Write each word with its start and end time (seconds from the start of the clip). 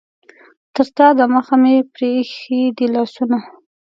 تر 0.75 0.87
تا 0.97 1.07
دمخه 1.19 1.55
مې 1.61 1.75
پرې 1.93 2.09
ایښي 2.19 2.61
دي 2.77 2.87
لاسونه. 2.95 3.37